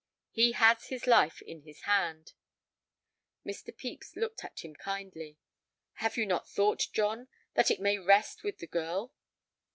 He 0.31 0.53
has 0.53 0.87
his 0.87 1.05
life 1.05 1.43
in 1.43 1.61
his 1.61 1.81
hand." 1.81 2.33
Mr. 3.45 3.65
Pepys 3.67 4.15
looked 4.15 4.43
at 4.43 4.65
him 4.65 4.73
kindly. 4.75 5.37
"Have 5.97 6.17
you 6.17 6.25
not 6.25 6.49
thought, 6.49 6.87
John, 6.91 7.27
that 7.53 7.69
it 7.69 7.79
may 7.79 7.99
rest 7.99 8.41
with 8.41 8.57
the 8.57 8.65
girl?" 8.65 9.13